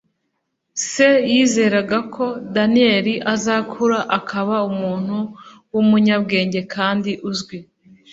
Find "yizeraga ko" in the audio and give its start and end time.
1.31-2.25